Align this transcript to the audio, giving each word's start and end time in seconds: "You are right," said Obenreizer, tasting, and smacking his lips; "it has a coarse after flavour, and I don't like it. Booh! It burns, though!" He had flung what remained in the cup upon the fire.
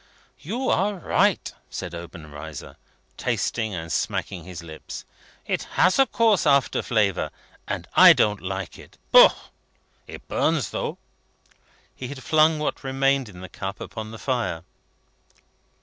"You 0.39 0.67
are 0.69 0.95
right," 0.95 1.53
said 1.69 1.93
Obenreizer, 1.93 2.75
tasting, 3.17 3.75
and 3.75 3.91
smacking 3.91 4.45
his 4.45 4.63
lips; 4.63 5.05
"it 5.45 5.61
has 5.77 5.99
a 5.99 6.07
coarse 6.07 6.47
after 6.47 6.81
flavour, 6.81 7.29
and 7.67 7.87
I 7.93 8.13
don't 8.13 8.41
like 8.41 8.79
it. 8.79 8.97
Booh! 9.13 9.51
It 10.07 10.27
burns, 10.27 10.71
though!" 10.71 10.97
He 11.95 12.07
had 12.07 12.23
flung 12.23 12.57
what 12.57 12.83
remained 12.83 13.29
in 13.29 13.41
the 13.41 13.47
cup 13.47 13.79
upon 13.79 14.09
the 14.09 14.17
fire. 14.17 14.63